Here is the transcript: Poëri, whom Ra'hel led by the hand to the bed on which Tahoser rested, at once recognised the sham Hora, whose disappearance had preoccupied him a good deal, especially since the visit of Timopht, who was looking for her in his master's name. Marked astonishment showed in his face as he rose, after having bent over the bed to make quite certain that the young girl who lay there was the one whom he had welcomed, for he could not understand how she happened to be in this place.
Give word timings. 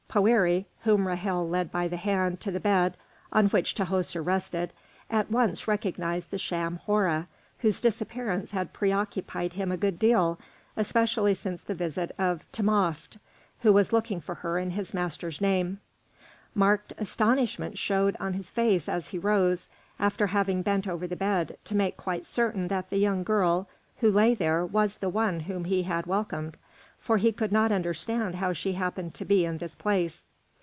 Poëri, 0.13 0.65
whom 0.81 1.07
Ra'hel 1.07 1.47
led 1.49 1.71
by 1.71 1.87
the 1.87 1.95
hand 1.95 2.41
to 2.41 2.51
the 2.51 2.59
bed 2.59 2.97
on 3.31 3.47
which 3.47 3.73
Tahoser 3.73 4.21
rested, 4.21 4.73
at 5.09 5.31
once 5.31 5.69
recognised 5.69 6.31
the 6.31 6.37
sham 6.37 6.75
Hora, 6.83 7.29
whose 7.59 7.79
disappearance 7.79 8.51
had 8.51 8.73
preoccupied 8.73 9.53
him 9.53 9.71
a 9.71 9.77
good 9.77 9.97
deal, 9.97 10.37
especially 10.75 11.33
since 11.33 11.63
the 11.63 11.73
visit 11.73 12.13
of 12.19 12.43
Timopht, 12.51 13.19
who 13.61 13.71
was 13.71 13.93
looking 13.93 14.19
for 14.19 14.35
her 14.35 14.59
in 14.59 14.71
his 14.71 14.93
master's 14.93 15.39
name. 15.39 15.79
Marked 16.53 16.91
astonishment 16.97 17.77
showed 17.77 18.17
in 18.19 18.33
his 18.33 18.49
face 18.49 18.89
as 18.89 19.07
he 19.11 19.17
rose, 19.17 19.69
after 19.97 20.27
having 20.27 20.61
bent 20.61 20.89
over 20.89 21.07
the 21.07 21.15
bed 21.15 21.55
to 21.63 21.73
make 21.73 21.95
quite 21.95 22.25
certain 22.25 22.67
that 22.67 22.89
the 22.89 22.97
young 22.97 23.23
girl 23.23 23.69
who 23.99 24.11
lay 24.11 24.33
there 24.33 24.65
was 24.65 24.97
the 24.97 25.07
one 25.07 25.39
whom 25.41 25.63
he 25.63 25.83
had 25.83 26.05
welcomed, 26.05 26.57
for 26.97 27.17
he 27.17 27.31
could 27.31 27.51
not 27.51 27.71
understand 27.71 28.35
how 28.35 28.53
she 28.53 28.73
happened 28.73 29.11
to 29.11 29.25
be 29.25 29.43
in 29.43 29.57
this 29.57 29.73
place. 29.73 30.27